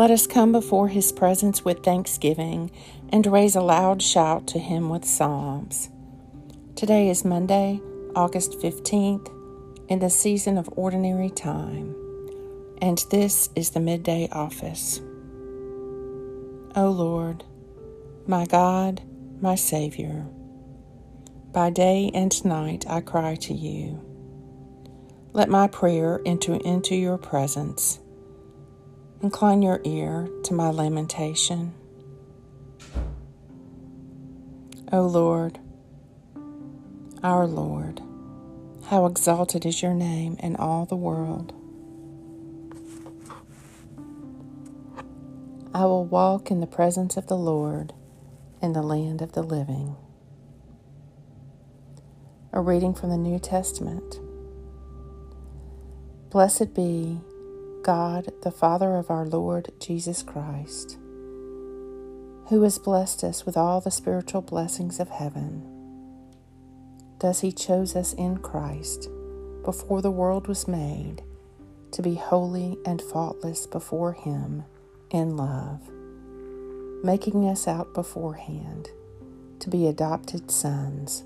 Let 0.00 0.10
us 0.10 0.26
come 0.26 0.50
before 0.50 0.88
his 0.88 1.12
presence 1.12 1.62
with 1.62 1.84
thanksgiving 1.84 2.70
and 3.10 3.26
raise 3.26 3.54
a 3.54 3.60
loud 3.60 4.00
shout 4.00 4.46
to 4.46 4.58
him 4.58 4.88
with 4.88 5.04
psalms. 5.04 5.90
Today 6.74 7.10
is 7.10 7.22
Monday, 7.22 7.82
August 8.16 8.52
15th, 8.60 9.30
in 9.90 9.98
the 9.98 10.08
season 10.08 10.56
of 10.56 10.70
ordinary 10.74 11.28
time, 11.28 11.94
and 12.80 13.04
this 13.10 13.50
is 13.54 13.72
the 13.72 13.80
midday 13.80 14.26
office. 14.32 15.02
O 16.74 16.88
Lord, 16.88 17.44
my 18.26 18.46
God, 18.46 19.02
my 19.42 19.54
Savior, 19.54 20.26
by 21.52 21.68
day 21.68 22.10
and 22.14 22.42
night 22.42 22.86
I 22.88 23.02
cry 23.02 23.34
to 23.34 23.52
you. 23.52 24.00
Let 25.34 25.50
my 25.50 25.66
prayer 25.66 26.22
enter 26.24 26.54
into 26.54 26.96
your 26.96 27.18
presence 27.18 27.99
Incline 29.22 29.60
your 29.60 29.82
ear 29.84 30.30
to 30.44 30.54
my 30.54 30.70
lamentation. 30.70 31.74
O 34.90 35.02
Lord, 35.02 35.58
our 37.22 37.46
Lord, 37.46 38.00
how 38.86 39.04
exalted 39.04 39.66
is 39.66 39.82
your 39.82 39.92
name 39.92 40.36
in 40.42 40.56
all 40.56 40.86
the 40.86 40.96
world. 40.96 41.52
I 45.74 45.84
will 45.84 46.06
walk 46.06 46.50
in 46.50 46.60
the 46.60 46.66
presence 46.66 47.18
of 47.18 47.26
the 47.26 47.36
Lord 47.36 47.92
in 48.62 48.72
the 48.72 48.82
land 48.82 49.20
of 49.20 49.32
the 49.32 49.42
living. 49.42 49.96
A 52.54 52.60
reading 52.62 52.94
from 52.94 53.10
the 53.10 53.18
New 53.18 53.38
Testament. 53.38 54.18
Blessed 56.30 56.72
be 56.72 57.20
God, 57.82 58.30
the 58.42 58.50
Father 58.50 58.96
of 58.96 59.10
our 59.10 59.24
Lord 59.24 59.72
Jesus 59.80 60.22
Christ, 60.22 60.98
who 62.48 62.62
has 62.62 62.78
blessed 62.78 63.24
us 63.24 63.46
with 63.46 63.56
all 63.56 63.80
the 63.80 63.90
spiritual 63.90 64.42
blessings 64.42 65.00
of 65.00 65.08
heaven. 65.08 65.66
Thus, 67.20 67.40
He 67.40 67.52
chose 67.52 67.96
us 67.96 68.12
in 68.12 68.38
Christ 68.38 69.08
before 69.64 70.02
the 70.02 70.10
world 70.10 70.46
was 70.46 70.68
made 70.68 71.22
to 71.92 72.02
be 72.02 72.16
holy 72.16 72.76
and 72.84 73.00
faultless 73.00 73.66
before 73.66 74.12
Him 74.12 74.64
in 75.10 75.36
love, 75.38 75.80
making 77.02 77.48
us 77.48 77.66
out 77.66 77.94
beforehand 77.94 78.90
to 79.60 79.70
be 79.70 79.86
adopted 79.86 80.50
sons 80.50 81.24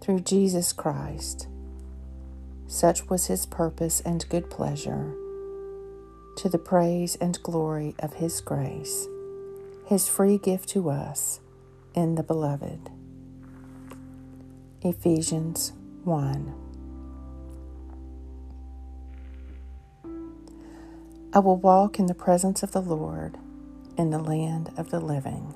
through 0.00 0.20
Jesus 0.20 0.72
Christ. 0.72 1.48
Such 2.66 3.10
was 3.10 3.26
His 3.26 3.44
purpose 3.44 4.00
and 4.00 4.26
good 4.30 4.48
pleasure 4.48 5.14
to 6.36 6.48
the 6.50 6.58
praise 6.58 7.16
and 7.16 7.42
glory 7.42 7.94
of 7.98 8.14
His 8.14 8.40
grace, 8.40 9.08
His 9.86 10.06
free 10.06 10.38
gift 10.38 10.68
to 10.70 10.90
us 10.90 11.40
in 11.94 12.14
the 12.14 12.22
Beloved. 12.22 12.90
Ephesians 14.82 15.72
1 16.04 16.54
I 21.32 21.38
will 21.38 21.56
walk 21.56 21.98
in 21.98 22.06
the 22.06 22.14
presence 22.14 22.62
of 22.62 22.72
the 22.72 22.80
Lord 22.80 23.36
in 23.98 24.10
the 24.10 24.18
land 24.18 24.70
of 24.76 24.90
the 24.90 25.00
living. 25.00 25.54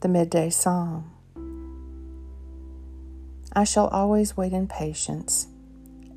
The 0.00 0.08
Midday 0.08 0.50
Psalm 0.50 1.12
I 3.52 3.64
shall 3.64 3.88
always 3.88 4.36
wait 4.36 4.52
in 4.52 4.66
patience 4.68 5.46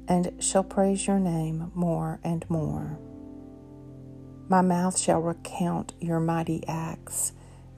and 0.09 0.33
shall 0.43 0.63
praise 0.63 1.05
your 1.05 1.19
name 1.19 1.71
more 1.75 2.19
and 2.23 2.43
more. 2.49 2.97
My 4.49 4.61
mouth 4.61 4.97
shall 4.97 5.21
recount 5.21 5.93
your 6.01 6.19
mighty 6.19 6.67
acts 6.67 7.31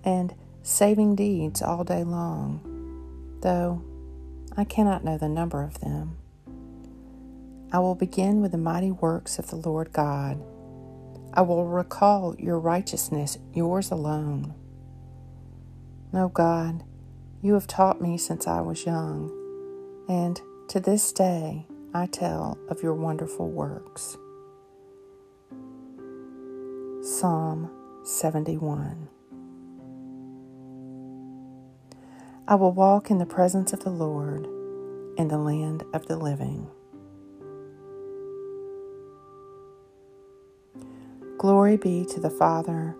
and 0.05 0.33
saving 0.63 1.15
deeds 1.15 1.61
all 1.61 1.83
day 1.83 2.05
long, 2.05 2.61
though 3.41 3.83
I 4.55 4.63
cannot 4.63 5.03
know 5.03 5.17
the 5.17 5.27
number 5.27 5.61
of 5.61 5.81
them. 5.81 6.17
I 7.73 7.79
will 7.79 7.95
begin 7.95 8.41
with 8.41 8.53
the 8.53 8.57
mighty 8.57 8.91
works 8.91 9.37
of 9.37 9.49
the 9.49 9.57
Lord 9.57 9.91
God. 9.91 10.41
I 11.33 11.41
will 11.41 11.65
recall 11.65 12.35
your 12.39 12.59
righteousness, 12.59 13.37
yours 13.53 13.91
alone. 13.91 14.53
O 16.13 16.29
God, 16.29 16.83
you 17.41 17.53
have 17.53 17.67
taught 17.67 18.01
me 18.01 18.17
since 18.17 18.47
I 18.47 18.61
was 18.61 18.85
young, 18.85 19.31
and 20.07 20.39
to 20.69 20.79
this 20.79 21.11
day 21.11 21.65
I 21.93 22.05
tell 22.05 22.57
of 22.69 22.81
your 22.81 22.93
wonderful 22.93 23.49
works. 23.49 24.15
Psalm 27.01 27.69
71 28.05 29.09
I 32.47 32.55
will 32.55 32.71
walk 32.71 33.11
in 33.11 33.17
the 33.17 33.25
presence 33.25 33.73
of 33.73 33.83
the 33.83 33.89
Lord 33.89 34.45
in 35.17 35.27
the 35.27 35.37
land 35.37 35.83
of 35.93 36.05
the 36.05 36.15
living. 36.15 36.69
Glory 41.37 41.75
be 41.75 42.05
to 42.05 42.21
the 42.21 42.29
Father, 42.29 42.95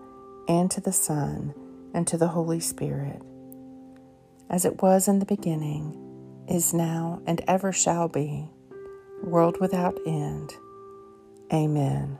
and 0.48 0.70
to 0.70 0.82
the 0.82 0.92
Son, 0.92 1.54
and 1.94 2.06
to 2.08 2.18
the 2.18 2.28
Holy 2.28 2.60
Spirit, 2.60 3.22
as 4.50 4.66
it 4.66 4.82
was 4.82 5.08
in 5.08 5.18
the 5.18 5.24
beginning, 5.24 5.96
is 6.46 6.74
now, 6.74 7.22
and 7.26 7.40
ever 7.48 7.72
shall 7.72 8.08
be 8.08 8.50
world 9.22 9.60
without 9.60 9.98
end. 10.06 10.54
Amen. 11.52 12.18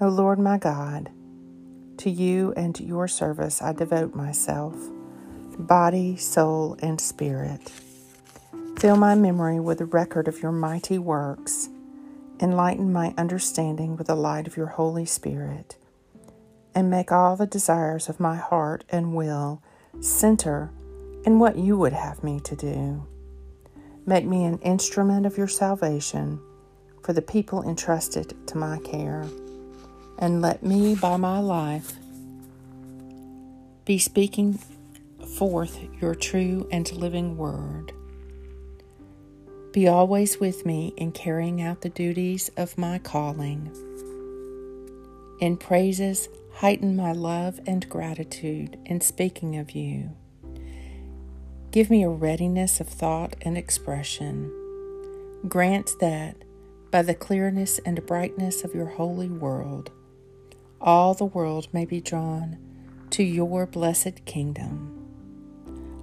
O 0.00 0.08
Lord 0.08 0.38
my 0.38 0.58
God, 0.58 1.10
to 1.98 2.10
you 2.10 2.52
and 2.56 2.74
to 2.74 2.82
your 2.82 3.06
service 3.06 3.62
I 3.62 3.72
devote 3.72 4.14
myself, 4.14 4.74
body, 5.58 6.16
soul, 6.16 6.76
and 6.80 7.00
spirit. 7.00 7.72
Fill 8.78 8.96
my 8.96 9.14
memory 9.14 9.60
with 9.60 9.78
the 9.78 9.86
record 9.86 10.26
of 10.26 10.42
your 10.42 10.50
mighty 10.50 10.98
works. 10.98 11.68
Enlighten 12.40 12.92
my 12.92 13.14
understanding 13.16 13.96
with 13.96 14.08
the 14.08 14.16
light 14.16 14.48
of 14.48 14.56
your 14.56 14.66
Holy 14.66 15.06
Spirit. 15.06 15.76
And 16.74 16.90
make 16.90 17.12
all 17.12 17.36
the 17.36 17.46
desires 17.46 18.08
of 18.08 18.18
my 18.18 18.34
heart 18.34 18.82
and 18.88 19.14
will 19.14 19.62
center 20.00 20.72
in 21.24 21.38
what 21.38 21.56
you 21.56 21.76
would 21.76 21.92
have 21.92 22.24
me 22.24 22.40
to 22.40 22.56
do. 22.56 23.06
Make 24.04 24.24
me 24.24 24.44
an 24.44 24.58
instrument 24.58 25.26
of 25.26 25.38
your 25.38 25.48
salvation 25.48 26.40
for 27.02 27.12
the 27.12 27.22
people 27.22 27.62
entrusted 27.62 28.34
to 28.48 28.58
my 28.58 28.78
care. 28.78 29.24
And 30.18 30.40
let 30.40 30.62
me, 30.62 30.94
by 30.94 31.16
my 31.16 31.38
life, 31.38 31.94
be 33.84 33.98
speaking 33.98 34.58
forth 35.36 35.78
your 36.00 36.14
true 36.14 36.68
and 36.70 36.90
living 36.92 37.36
word. 37.36 37.92
Be 39.72 39.88
always 39.88 40.38
with 40.38 40.66
me 40.66 40.92
in 40.96 41.12
carrying 41.12 41.62
out 41.62 41.80
the 41.80 41.88
duties 41.88 42.50
of 42.56 42.76
my 42.76 42.98
calling. 42.98 43.70
In 45.40 45.56
praises, 45.56 46.28
heighten 46.54 46.94
my 46.94 47.12
love 47.12 47.58
and 47.66 47.88
gratitude 47.88 48.78
in 48.84 49.00
speaking 49.00 49.56
of 49.56 49.72
you. 49.72 50.10
Give 51.72 51.88
me 51.88 52.02
a 52.02 52.08
readiness 52.10 52.80
of 52.80 52.88
thought 52.88 53.34
and 53.40 53.56
expression. 53.56 54.52
Grant 55.48 55.90
that, 56.00 56.36
by 56.90 57.00
the 57.00 57.14
clearness 57.14 57.80
and 57.86 58.04
brightness 58.04 58.62
of 58.62 58.74
your 58.74 58.86
holy 58.86 59.30
world, 59.30 59.90
all 60.82 61.14
the 61.14 61.24
world 61.24 61.68
may 61.72 61.86
be 61.86 61.98
drawn 61.98 62.58
to 63.08 63.22
your 63.22 63.64
blessed 63.64 64.26
kingdom. 64.26 64.98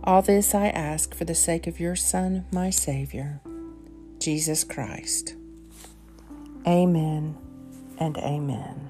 All 0.04 0.24
this 0.24 0.56
I 0.56 0.70
ask 0.70 1.14
for 1.14 1.26
the 1.26 1.36
sake 1.36 1.68
of 1.68 1.80
your 1.80 1.96
Son, 1.96 2.48
my 2.52 2.72
Savior, 2.72 3.40
Jesus 4.18 4.64
Christ. 4.64 5.36
Amen 6.66 7.38
and 8.00 8.18
amen. 8.18 8.89